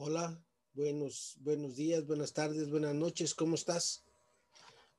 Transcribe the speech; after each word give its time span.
Hola, 0.00 0.40
buenos, 0.74 1.34
buenos 1.40 1.74
días, 1.74 2.06
buenas 2.06 2.32
tardes, 2.32 2.70
buenas 2.70 2.94
noches, 2.94 3.34
¿cómo 3.34 3.56
estás? 3.56 4.04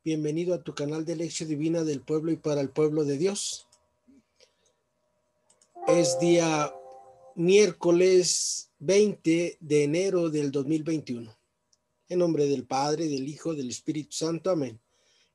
Bienvenido 0.04 0.54
a 0.54 0.62
tu 0.62 0.76
canal 0.76 1.06
de 1.06 1.16
Lección 1.16 1.48
Divina 1.48 1.86
del 1.86 2.02
Pueblo 2.02 2.34
y 2.34 2.36
para 2.36 2.60
el 2.60 2.70
Pueblo 2.70 3.06
de 3.06 3.18
Dios. 3.18 3.66
Es 5.88 6.20
día 6.20 6.74
miércoles 7.36 8.72
20 8.80 9.60
de 9.62 9.84
enero 9.86 10.30
del 10.30 10.52
2021. 10.52 11.34
En 12.10 12.20
nombre 12.20 12.48
del 12.48 12.66
Padre, 12.66 13.08
del 13.08 13.26
Hijo, 13.26 13.56
del 13.56 13.70
Espíritu 13.70 14.12
Santo. 14.12 14.50
Amén. 14.50 14.82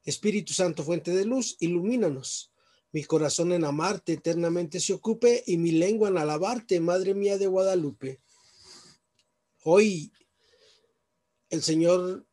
Espíritu 0.04 0.52
Santo, 0.52 0.84
fuente 0.84 1.10
de 1.10 1.24
luz, 1.24 1.56
ilumínanos. 1.60 2.52
Mi 2.92 3.02
corazón 3.04 3.50
en 3.52 3.64
amarte 3.64 4.12
eternamente 4.12 4.78
se 4.78 4.92
ocupe 4.92 5.42
y 5.46 5.56
mi 5.56 5.72
lengua 5.72 6.10
en 6.10 6.18
alabarte, 6.18 6.80
Madre 6.80 7.14
mía 7.14 7.38
de 7.38 7.46
Guadalupe. 7.46 8.20
Hoy 9.66 10.12
el 11.48 11.62
Señor 11.62 12.26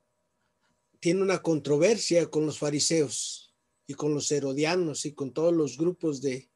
tiene 1.00 1.22
una 1.22 1.42
controversia 1.42 2.30
con 2.30 2.46
los 2.46 2.60
fariseos 2.60 3.56
y 3.88 3.94
con 3.94 4.14
los 4.14 4.30
herodianos 4.32 5.06
y 5.06 5.14
con 5.14 5.32
todos 5.32 5.54
los 5.54 5.78
grupos 5.78 6.22
de, 6.22 6.52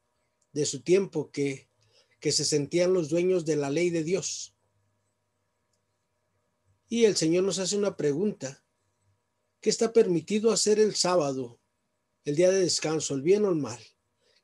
de 0.52 0.66
su 0.66 0.82
tiempo 0.82 1.30
que, 1.30 1.70
que 2.20 2.30
se 2.30 2.44
sentían 2.44 2.92
los 2.92 3.08
dueños 3.08 3.46
de 3.46 3.56
la 3.56 3.70
ley 3.70 3.88
de 3.88 4.04
Dios. 4.04 4.54
Y 6.90 7.06
el 7.06 7.16
Señor 7.16 7.44
nos 7.44 7.58
hace 7.58 7.78
una 7.78 7.96
pregunta. 7.96 8.62
¿Qué 9.62 9.70
está 9.70 9.94
permitido 9.94 10.52
hacer 10.52 10.78
el 10.78 10.94
sábado, 10.94 11.58
el 12.24 12.36
día 12.36 12.50
de 12.50 12.60
descanso, 12.60 13.14
el 13.14 13.22
bien 13.22 13.46
o 13.46 13.48
el 13.48 13.56
mal? 13.56 13.80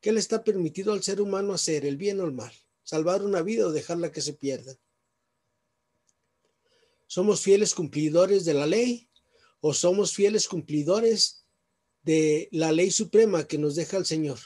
¿Qué 0.01 0.13
le 0.13 0.21
está 0.21 0.43
permitido 0.45 0.95
al 0.95 1.03
ser 1.03 1.21
humano 1.21 1.53
hacer, 1.53 1.85
el 1.85 1.99
bien 1.99 2.21
o 2.21 2.25
el 2.25 2.33
mal? 2.33 2.55
¿Salvar 2.85 3.23
una 3.23 3.43
vida 3.43 3.67
o 3.67 3.71
dejarla 3.71 4.11
que 4.11 4.23
se 4.23 4.33
pierda? 4.33 4.79
¿Somos 7.13 7.43
fieles 7.43 7.75
cumplidores 7.75 8.47
de 8.47 8.55
la 8.55 8.67
ley 8.67 9.07
o 9.61 9.75
somos 9.75 10.15
fieles 10.15 10.49
cumplidores 10.49 11.45
de 12.03 12.49
la 12.53 12.73
ley 12.73 12.91
suprema 12.91 13.47
que 13.47 13.59
nos 13.59 13.75
deja 13.75 13.99
el 13.99 14.07
Señor? 14.07 14.39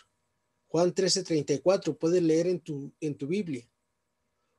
Juan 0.67 0.93
13:34, 0.93 1.97
puedes 1.97 2.21
leer 2.25 2.49
en 2.49 2.59
tu, 2.59 2.93
en 3.01 3.17
tu 3.17 3.29
Biblia. 3.29 3.71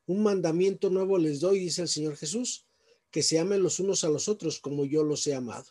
Un 0.06 0.24
mandamiento 0.24 0.90
nuevo 0.90 1.18
les 1.18 1.42
doy, 1.42 1.60
dice 1.60 1.82
el 1.82 1.90
Señor 1.90 2.16
Jesús, 2.16 2.66
que 3.12 3.24
se 3.24 3.40
amen 3.40 3.62
los 3.62 3.78
unos 3.82 4.06
a 4.06 4.10
los 4.10 4.30
otros 4.30 4.62
como 4.62 4.86
yo 4.86 5.04
los 5.04 5.28
he 5.28 5.36
amado. 5.36 5.66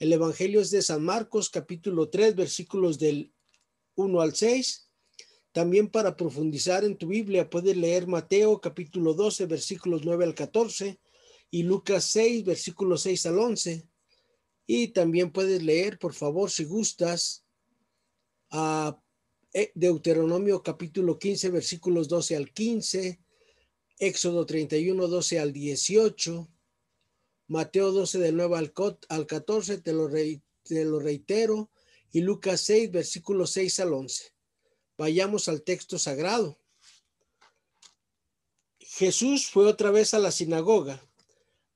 El 0.00 0.12
Evangelio 0.12 0.60
es 0.60 0.72
de 0.72 0.82
San 0.82 1.04
Marcos, 1.04 1.50
capítulo 1.50 2.08
3, 2.08 2.34
versículos 2.34 2.98
del 2.98 3.32
1 3.94 4.20
al 4.20 4.34
6. 4.34 4.88
También 5.52 5.88
para 5.88 6.16
profundizar 6.16 6.82
en 6.82 6.96
tu 6.96 7.06
Biblia 7.06 7.48
puedes 7.48 7.76
leer 7.76 8.08
Mateo, 8.08 8.60
capítulo 8.60 9.14
12, 9.14 9.46
versículos 9.46 10.04
9 10.04 10.24
al 10.24 10.34
14 10.34 10.98
y 11.52 11.64
Lucas 11.64 12.06
6, 12.06 12.44
versículos 12.44 13.02
6 13.02 13.26
al 13.26 13.38
11. 13.38 13.86
Y 14.66 14.88
también 14.88 15.30
puedes 15.30 15.62
leer, 15.62 15.98
por 15.98 16.14
favor, 16.14 16.50
si 16.50 16.64
gustas, 16.64 17.44
a 18.50 18.98
eh, 19.52 19.70
Deuteronomio 19.74 20.62
capítulo 20.62 21.18
15, 21.18 21.50
versículos 21.50 22.08
12 22.08 22.36
al 22.36 22.52
15, 22.52 23.20
Éxodo 23.98 24.46
31, 24.46 25.06
12 25.06 25.40
al 25.40 25.52
18, 25.52 26.48
Mateo 27.48 27.92
12 27.92 28.18
del 28.18 28.36
9 28.36 28.56
al, 28.56 28.72
al 29.10 29.26
14, 29.26 29.78
te 29.82 29.92
lo, 29.92 30.08
te 30.08 30.84
lo 30.86 31.00
reitero, 31.00 31.70
y 32.12 32.22
Lucas 32.22 32.62
6, 32.62 32.92
versículos 32.92 33.50
6 33.50 33.80
al 33.80 33.92
11. 33.92 34.32
Vayamos 34.96 35.48
al 35.48 35.62
texto 35.62 35.98
sagrado. 35.98 36.58
Jesús 38.78 39.50
fue 39.50 39.66
otra 39.66 39.90
vez 39.90 40.14
a 40.14 40.18
la 40.18 40.30
sinagoga 40.30 41.06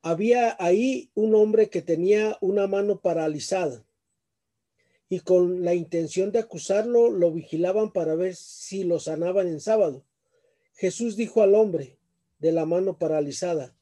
había 0.09 0.55
ahí 0.61 1.11
un 1.15 1.35
hombre 1.35 1.69
que 1.69 1.83
tenía 1.83 2.39
una 2.41 2.69
mano 2.69 3.01
paralizada 3.01 3.85
y 5.09 5.19
con 5.19 5.65
la 5.65 5.75
intención 5.75 6.31
de 6.31 6.39
acusarlo 6.39 7.11
lo 7.11 7.33
vigilaban 7.33 7.93
para 7.93 8.15
ver 8.15 8.37
si 8.37 8.85
lo 8.85 9.01
sanaban 9.01 9.49
en 9.49 9.59
sábado. 9.59 10.05
Jesús 10.75 11.17
dijo 11.17 11.43
al 11.43 11.57
hombre 11.57 11.99
de 12.39 12.53
la 12.53 12.67
mano 12.67 12.99
paralizada, 12.99 13.75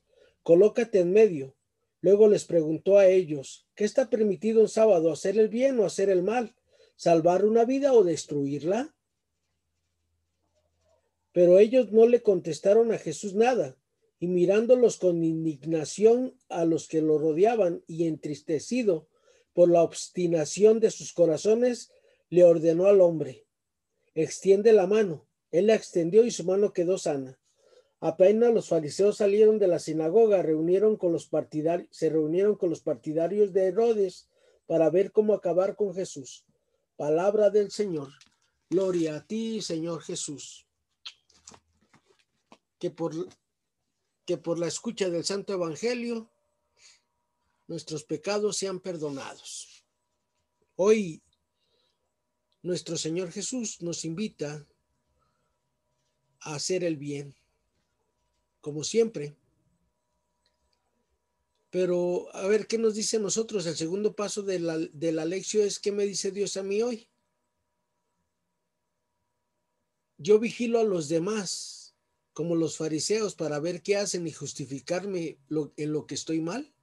colócate 0.42 1.00
en 1.00 1.12
medio. 1.12 1.54
Luego 2.00 2.26
les 2.26 2.46
preguntó 2.46 2.96
a 2.96 3.06
ellos, 3.06 3.66
¿qué 3.74 3.84
está 3.84 4.08
permitido 4.08 4.62
en 4.62 4.68
sábado, 4.68 5.12
hacer 5.12 5.38
el 5.38 5.50
bien 5.50 5.78
o 5.78 5.84
hacer 5.84 6.08
el 6.08 6.22
mal, 6.22 6.54
salvar 6.96 7.44
una 7.44 7.66
vida 7.66 7.92
o 7.92 8.02
destruirla? 8.02 8.94
Pero 11.32 11.58
ellos 11.58 11.92
no 11.92 12.06
le 12.06 12.22
contestaron 12.22 12.92
a 12.92 12.98
Jesús 12.98 13.34
nada 13.34 13.76
y 14.18 14.28
mirándolos 14.28 14.98
con 14.98 15.22
indignación 15.22 16.34
a 16.48 16.64
los 16.64 16.88
que 16.88 17.02
lo 17.02 17.18
rodeaban 17.18 17.82
y 17.86 18.06
entristecido 18.06 19.08
por 19.52 19.70
la 19.70 19.82
obstinación 19.82 20.80
de 20.80 20.90
sus 20.90 21.12
corazones, 21.12 21.90
le 22.30 22.44
ordenó 22.44 22.86
al 22.86 23.00
hombre, 23.00 23.46
extiende 24.14 24.72
la 24.72 24.86
mano. 24.86 25.26
Él 25.50 25.68
la 25.68 25.74
extendió 25.74 26.24
y 26.24 26.30
su 26.30 26.44
mano 26.44 26.72
quedó 26.72 26.98
sana. 26.98 27.38
Apenas 28.00 28.52
los 28.52 28.68
fariseos 28.68 29.16
salieron 29.16 29.58
de 29.58 29.68
la 29.68 29.78
sinagoga, 29.78 30.42
reunieron 30.42 30.96
con 30.96 31.12
los 31.12 31.26
partidarios, 31.26 31.88
se 31.90 32.10
reunieron 32.10 32.56
con 32.56 32.70
los 32.70 32.80
partidarios 32.80 33.52
de 33.52 33.66
Herodes 33.66 34.28
para 34.66 34.90
ver 34.90 35.12
cómo 35.12 35.32
acabar 35.32 35.76
con 35.76 35.94
Jesús. 35.94 36.44
Palabra 36.96 37.50
del 37.50 37.70
Señor. 37.70 38.08
Gloria 38.68 39.16
a 39.16 39.26
ti, 39.26 39.62
Señor 39.62 40.02
Jesús. 40.02 40.66
Que 42.78 42.90
por 42.90 43.14
que 44.26 44.38
por 44.38 44.58
la 44.58 44.66
escucha 44.66 45.10
del 45.10 45.24
Santo 45.24 45.52
Evangelio 45.52 46.30
nuestros 47.66 48.04
pecados 48.04 48.56
sean 48.56 48.80
perdonados. 48.80 49.84
Hoy 50.76 51.22
nuestro 52.62 52.96
Señor 52.96 53.30
Jesús 53.30 53.80
nos 53.82 54.04
invita 54.04 54.66
a 56.40 56.54
hacer 56.54 56.84
el 56.84 56.96
bien, 56.96 57.34
como 58.60 58.84
siempre. 58.84 59.36
Pero 61.70 62.34
a 62.34 62.46
ver 62.46 62.66
qué 62.66 62.78
nos 62.78 62.94
dice 62.94 63.18
nosotros. 63.18 63.66
El 63.66 63.76
segundo 63.76 64.14
paso 64.14 64.42
de 64.42 64.60
la, 64.60 64.78
de 64.78 65.12
la 65.12 65.24
lección 65.24 65.66
es 65.66 65.78
qué 65.78 65.90
me 65.90 66.04
dice 66.04 66.30
Dios 66.30 66.56
a 66.56 66.62
mí 66.62 66.82
hoy. 66.82 67.08
Yo 70.16 70.38
vigilo 70.38 70.78
a 70.78 70.84
los 70.84 71.08
demás 71.08 71.73
como 72.34 72.56
los 72.56 72.76
fariseos 72.76 73.34
para 73.34 73.60
ver 73.60 73.80
qué 73.80 73.96
hacen 73.96 74.26
y 74.26 74.32
justificarme 74.32 75.38
en 75.76 75.92
lo 75.92 76.06
que 76.06 76.16
estoy 76.16 76.40
mal? 76.40 76.74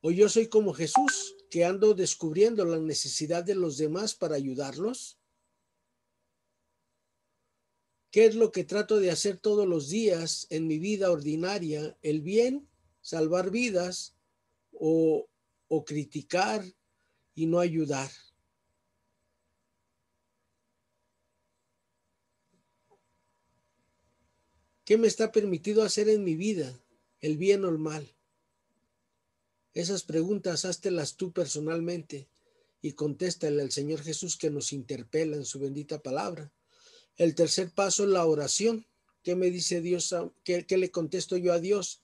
¿O 0.00 0.10
yo 0.10 0.28
soy 0.30 0.48
como 0.48 0.72
Jesús, 0.72 1.36
que 1.50 1.64
ando 1.64 1.92
descubriendo 1.92 2.64
la 2.64 2.78
necesidad 2.78 3.44
de 3.44 3.56
los 3.56 3.76
demás 3.76 4.14
para 4.14 4.36
ayudarlos? 4.36 5.18
¿Qué 8.10 8.24
es 8.24 8.34
lo 8.34 8.50
que 8.50 8.64
trato 8.64 8.98
de 8.98 9.10
hacer 9.10 9.36
todos 9.36 9.68
los 9.68 9.88
días 9.88 10.46
en 10.50 10.66
mi 10.66 10.78
vida 10.78 11.10
ordinaria? 11.10 11.98
¿El 12.02 12.22
bien, 12.22 12.68
salvar 13.00 13.50
vidas 13.50 14.16
o, 14.72 15.28
o 15.68 15.84
criticar 15.84 16.64
y 17.34 17.46
no 17.46 17.58
ayudar? 17.58 18.10
¿Qué 24.84 24.96
me 24.96 25.06
está 25.06 25.30
permitido 25.30 25.82
hacer 25.82 26.08
en 26.08 26.24
mi 26.24 26.34
vida? 26.34 26.78
¿El 27.20 27.36
bien 27.36 27.64
o 27.64 27.68
el 27.68 27.78
mal? 27.78 28.14
Esas 29.72 30.02
preguntas 30.02 30.64
háztelas 30.64 31.16
tú 31.16 31.32
personalmente 31.32 32.28
y 32.82 32.92
contéstale 32.92 33.62
al 33.62 33.70
Señor 33.70 34.02
Jesús 34.02 34.36
que 34.36 34.50
nos 34.50 34.72
interpela 34.72 35.36
en 35.36 35.44
su 35.44 35.60
bendita 35.60 36.02
palabra. 36.02 36.52
El 37.16 37.34
tercer 37.34 37.70
paso 37.70 38.04
es 38.04 38.10
la 38.10 38.24
oración. 38.26 38.86
¿Qué 39.22 39.36
me 39.36 39.50
dice 39.50 39.80
Dios? 39.80 40.14
¿Qué, 40.44 40.64
le 40.68 40.90
contesto 40.90 41.36
yo 41.36 41.52
a 41.52 41.60
Dios 41.60 42.02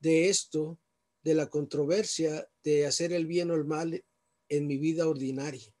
de 0.00 0.28
esto, 0.30 0.78
de 1.22 1.34
la 1.34 1.50
controversia 1.50 2.48
de 2.62 2.86
hacer 2.86 3.12
el 3.12 3.26
bien 3.26 3.50
o 3.50 3.54
el 3.54 3.64
mal 3.64 4.02
en 4.48 4.66
mi 4.66 4.78
vida 4.78 5.06
ordinaria? 5.06 5.72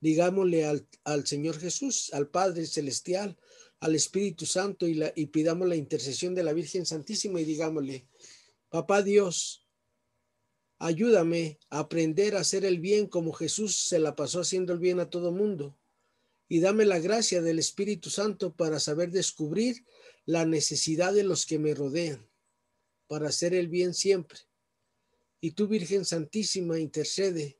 Digámosle 0.00 0.64
al 1.04 1.26
Señor 1.26 1.58
Jesús, 1.58 2.12
al 2.12 2.28
Padre 2.28 2.66
Celestial, 2.66 3.36
al 3.84 3.94
Espíritu 3.94 4.46
Santo 4.46 4.86
y, 4.86 4.94
la, 4.94 5.12
y 5.14 5.26
pidamos 5.26 5.68
la 5.68 5.76
intercesión 5.76 6.34
de 6.34 6.42
la 6.42 6.54
Virgen 6.54 6.86
Santísima 6.86 7.38
y 7.38 7.44
digámosle, 7.44 8.06
Papá 8.70 9.02
Dios, 9.02 9.66
ayúdame 10.78 11.58
a 11.68 11.80
aprender 11.80 12.34
a 12.34 12.40
hacer 12.40 12.64
el 12.64 12.80
bien 12.80 13.06
como 13.06 13.34
Jesús 13.34 13.76
se 13.76 13.98
la 13.98 14.16
pasó 14.16 14.40
haciendo 14.40 14.72
el 14.72 14.78
bien 14.78 15.00
a 15.00 15.10
todo 15.10 15.32
mundo. 15.32 15.78
Y 16.48 16.60
dame 16.60 16.86
la 16.86 16.98
gracia 16.98 17.42
del 17.42 17.58
Espíritu 17.58 18.08
Santo 18.08 18.54
para 18.54 18.80
saber 18.80 19.10
descubrir 19.10 19.84
la 20.24 20.46
necesidad 20.46 21.12
de 21.12 21.24
los 21.24 21.44
que 21.44 21.58
me 21.58 21.74
rodean, 21.74 22.26
para 23.06 23.28
hacer 23.28 23.52
el 23.52 23.68
bien 23.68 23.92
siempre. 23.92 24.38
Y 25.42 25.50
tú, 25.50 25.68
Virgen 25.68 26.06
Santísima, 26.06 26.78
intercede 26.78 27.58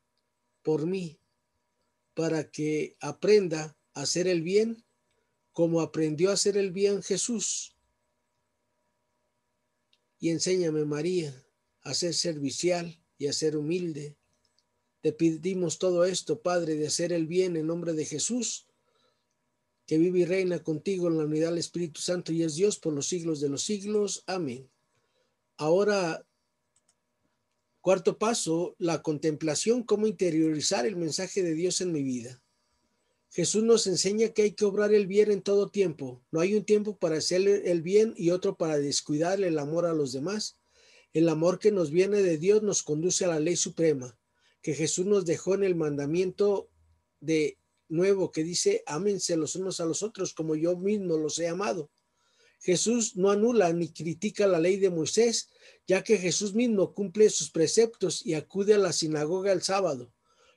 por 0.63 0.87
mí, 0.87 1.19
para 2.15 2.51
que 2.51 2.97
aprenda 3.01 3.77
a 3.93 4.03
hacer 4.03 4.27
el 4.27 4.41
bien 4.41 4.85
como 5.55 5.81
aprendió 5.81 6.31
a 6.31 6.35
hacer 6.35 6.57
el 6.57 6.73
bien 6.73 7.03
Jesús. 7.03 7.77
Y 10.19 10.31
enséñame, 10.31 10.85
María, 10.85 11.33
a 11.83 11.95
ser 11.95 12.13
servicial 12.13 13.01
y 13.19 13.29
a 13.29 13.33
ser 13.33 13.57
humilde. 13.57 14.17
Te 15.01 15.13
pedimos 15.13 15.79
todo 15.79 16.05
esto, 16.05 16.43
Padre, 16.43 16.75
de 16.75 16.89
hacer 16.89 17.13
el 17.13 17.27
bien 17.27 17.57
en 17.57 17.69
nombre 17.69 17.93
de 17.93 18.05
Jesús, 18.05 18.67
que 19.87 19.97
vive 19.97 20.21
y 20.21 20.25
reina 20.25 20.59
contigo 20.63 21.07
en 21.07 21.19
la 21.19 21.25
unidad 21.25 21.51
del 21.51 21.59
Espíritu 21.59 22.01
Santo 22.01 22.33
y 22.33 22.43
es 22.43 22.57
Dios 22.57 22.79
por 22.79 22.93
los 22.93 23.07
siglos 23.07 23.41
de 23.41 23.49
los 23.49 23.63
siglos. 23.63 24.25
Amén. 24.27 24.69
Ahora, 25.57 26.27
cuarto 27.81 28.19
paso, 28.19 28.75
la 28.79 29.03
contemplación, 29.03 29.85
cómo 29.85 30.09
interiorizar 30.09 30.85
el 30.85 30.97
mensaje 30.97 31.45
de 31.45 31.55
Dios 31.55 31.81
en 31.81 31.93
mi 31.93 32.03
vida. 32.03 32.44
Jesús 33.35 33.65
nos 33.65 33.89
enseña 33.89 34.29
que 34.29 34.43
hay 34.43 34.53
que 34.53 34.65
obrar 34.65 34.95
el 34.95 35.09
bien 35.09 35.33
en 35.33 35.43
todo 35.43 35.69
tiempo. 35.69 36.23
No 36.31 36.39
hay 36.39 36.55
un 36.55 36.65
tiempo 36.65 36.97
para 36.97 37.17
hacer 37.17 37.41
el 37.49 37.83
bien 37.83 38.15
y 38.17 38.31
otro 38.31 38.57
para 38.57 38.79
descuidar 38.79 39.43
el 39.43 39.59
amor 39.59 39.87
a 39.87 39.93
los 39.93 40.13
demás. 40.13 40.57
El 41.13 41.29
amor 41.29 41.59
que 41.59 41.73
nos 41.73 41.91
viene 41.91 42.23
de 42.23 42.39
Dios 42.39 42.63
nos 42.63 42.85
conduce 42.85 43.25
a 43.25 43.29
la 43.29 43.41
ley 43.41 43.57
suprema, 43.57 44.17
que 44.63 44.73
Jesús 44.73 45.07
nos 45.07 45.25
dejó 45.25 45.57
en 45.57 45.65
el 45.65 45.75
mandamiento 45.75 46.71
de 47.19 47.59
nuevo 47.89 48.31
que 48.31 48.45
dice, 48.45 48.85
ámense 48.87 49.37
los 49.37 49.57
unos 49.57 49.81
a 49.81 49.85
los 49.85 50.05
otros 50.05 50.33
como 50.33 50.55
yo 50.55 50.77
mismo 50.77 51.17
los 51.17 51.37
he 51.41 51.49
amado. 51.49 51.91
Jesús 52.61 53.17
no 53.17 53.33
anula 53.33 53.73
ni 53.73 53.93
critica 53.93 54.47
la 54.47 54.61
ley 54.61 54.77
de 54.77 54.91
Moisés, 54.91 55.51
ya 55.89 56.05
que 56.05 56.19
Jesús 56.19 56.55
mismo 56.55 56.95
cumple 56.95 57.29
sus 57.31 57.51
preceptos 57.51 58.25
y 58.25 58.35
acude 58.35 58.75
a 58.75 58.79
la 58.79 58.93
sinagoga 58.93 59.51
el 59.51 59.63
sábado. 59.63 60.14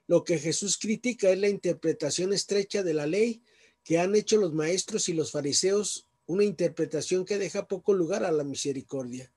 Lo 0.08 0.24
que 0.24 0.40
Jesús 0.40 0.78
critica 0.78 1.30
es 1.30 1.38
la 1.38 1.50
interpretación 1.50 2.34
estrecha 2.34 2.82
de 2.82 2.94
la 2.94 3.06
ley 3.06 3.44
que 3.84 4.00
han 4.00 4.16
hecho 4.16 4.38
los 4.38 4.54
maestros 4.54 5.10
y 5.10 5.14
los 5.14 5.32
fariseos, 5.32 6.08
una 6.26 6.44
interpretación 6.44 7.26
que 7.26 7.38
deja 7.38 7.68
poco 7.68 7.94
lugar 7.94 8.24
a 8.24 8.32
la 8.32 8.44
misericordia. 8.44 9.32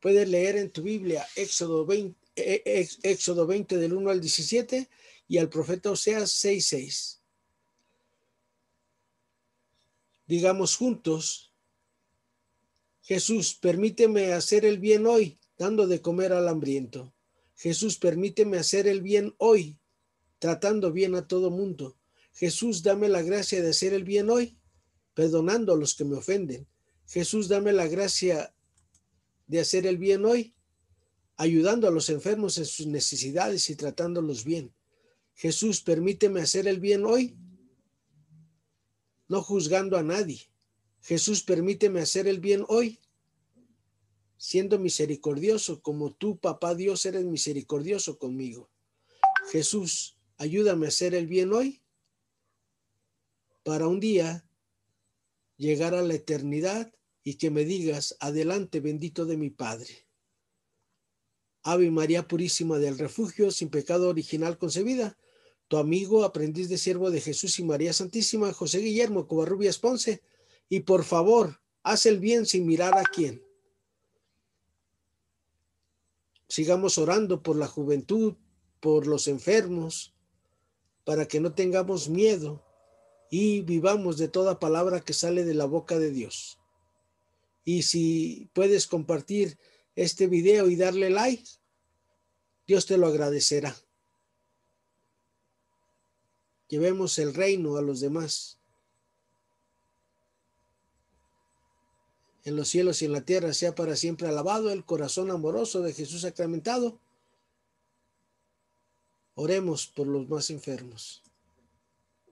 Puedes 0.00 0.28
leer 0.28 0.56
en 0.56 0.70
tu 0.70 0.82
Biblia 0.82 1.26
Éxodo 1.36 1.86
20, 1.86 2.18
eh, 2.36 2.62
eh, 2.64 2.88
Éxodo 3.02 3.46
20 3.46 3.78
del 3.78 3.94
1 3.94 4.10
al 4.10 4.20
17 4.20 4.88
y 5.28 5.38
al 5.38 5.48
profeta 5.48 5.90
Oseas 5.90 6.30
6:6. 6.30 7.20
Digamos 10.26 10.76
juntos, 10.76 11.52
Jesús, 13.02 13.54
permíteme 13.54 14.32
hacer 14.32 14.64
el 14.64 14.78
bien 14.78 15.06
hoy, 15.06 15.38
dando 15.58 15.86
de 15.86 16.00
comer 16.00 16.32
al 16.32 16.48
hambriento. 16.48 17.12
Jesús, 17.56 17.98
permíteme 17.98 18.56
hacer 18.56 18.86
el 18.88 19.02
bien 19.02 19.34
hoy, 19.36 19.78
tratando 20.38 20.92
bien 20.92 21.14
a 21.14 21.26
todo 21.26 21.50
mundo. 21.50 21.96
Jesús, 22.32 22.82
dame 22.82 23.08
la 23.08 23.22
gracia 23.22 23.62
de 23.62 23.70
hacer 23.70 23.94
el 23.94 24.04
bien 24.04 24.28
hoy, 24.30 24.58
perdonando 25.14 25.72
a 25.72 25.76
los 25.76 25.94
que 25.94 26.04
me 26.04 26.16
ofenden. 26.16 26.66
Jesús, 27.06 27.48
dame 27.48 27.72
la 27.72 27.86
gracia 27.86 28.54
de 29.46 29.60
hacer 29.60 29.86
el 29.86 29.98
bien 29.98 30.24
hoy, 30.24 30.54
ayudando 31.36 31.86
a 31.86 31.90
los 31.90 32.08
enfermos 32.08 32.58
en 32.58 32.66
sus 32.66 32.86
necesidades 32.86 33.70
y 33.70 33.76
tratándolos 33.76 34.44
bien. 34.44 34.74
Jesús, 35.34 35.80
permíteme 35.80 36.40
hacer 36.40 36.66
el 36.66 36.80
bien 36.80 37.04
hoy, 37.04 37.36
no 39.28 39.42
juzgando 39.42 39.96
a 39.96 40.02
nadie. 40.02 40.50
Jesús, 41.02 41.42
permíteme 41.42 42.00
hacer 42.00 42.26
el 42.26 42.40
bien 42.40 42.64
hoy, 42.68 43.00
siendo 44.36 44.78
misericordioso 44.78 45.82
como 45.82 46.14
tú, 46.14 46.38
papá 46.38 46.74
Dios, 46.74 47.04
eres 47.06 47.24
misericordioso 47.24 48.18
conmigo. 48.18 48.70
Jesús, 49.50 50.13
ayúdame 50.38 50.86
a 50.86 50.88
hacer 50.88 51.14
el 51.14 51.26
bien 51.26 51.52
hoy 51.52 51.82
para 53.62 53.86
un 53.88 54.00
día 54.00 54.46
llegar 55.56 55.94
a 55.94 56.02
la 56.02 56.14
eternidad 56.14 56.92
y 57.22 57.34
que 57.34 57.50
me 57.50 57.64
digas, 57.64 58.16
adelante 58.20 58.80
bendito 58.80 59.24
de 59.24 59.36
mi 59.36 59.50
Padre. 59.50 60.06
Ave 61.62 61.90
María 61.90 62.28
Purísima 62.28 62.78
del 62.78 62.98
Refugio, 62.98 63.50
sin 63.50 63.70
pecado 63.70 64.10
original 64.10 64.58
concebida, 64.58 65.16
tu 65.68 65.78
amigo, 65.78 66.24
aprendiz 66.24 66.68
de 66.68 66.76
siervo 66.76 67.10
de 67.10 67.22
Jesús 67.22 67.58
y 67.58 67.64
María 67.64 67.94
Santísima, 67.94 68.52
José 68.52 68.80
Guillermo 68.80 69.26
Covarrubias 69.26 69.78
Ponce, 69.78 70.22
y 70.68 70.80
por 70.80 71.04
favor, 71.04 71.62
haz 71.82 72.04
el 72.04 72.20
bien 72.20 72.44
sin 72.44 72.66
mirar 72.66 72.98
a 72.98 73.04
quién. 73.04 73.42
Sigamos 76.48 76.98
orando 76.98 77.42
por 77.42 77.56
la 77.56 77.66
juventud, 77.66 78.34
por 78.80 79.06
los 79.06 79.26
enfermos, 79.26 80.13
para 81.04 81.26
que 81.26 81.40
no 81.40 81.52
tengamos 81.52 82.08
miedo 82.08 82.62
y 83.30 83.60
vivamos 83.62 84.16
de 84.18 84.28
toda 84.28 84.58
palabra 84.58 85.00
que 85.00 85.12
sale 85.12 85.44
de 85.44 85.54
la 85.54 85.66
boca 85.66 85.98
de 85.98 86.10
Dios. 86.10 86.58
Y 87.64 87.82
si 87.82 88.50
puedes 88.52 88.86
compartir 88.86 89.58
este 89.96 90.26
video 90.26 90.68
y 90.68 90.76
darle 90.76 91.10
like, 91.10 91.48
Dios 92.66 92.86
te 92.86 92.98
lo 92.98 93.06
agradecerá. 93.06 93.74
Llevemos 96.68 97.18
el 97.18 97.34
reino 97.34 97.76
a 97.76 97.82
los 97.82 98.00
demás. 98.00 98.58
En 102.44 102.56
los 102.56 102.68
cielos 102.68 103.00
y 103.00 103.06
en 103.06 103.12
la 103.12 103.24
tierra 103.24 103.54
sea 103.54 103.74
para 103.74 103.96
siempre 103.96 104.28
alabado 104.28 104.70
el 104.70 104.84
corazón 104.84 105.30
amoroso 105.30 105.80
de 105.80 105.94
Jesús 105.94 106.22
sacramentado 106.22 106.98
Oremos 109.36 109.88
por 109.88 110.06
los 110.06 110.28
más 110.28 110.50
enfermos. 110.50 111.23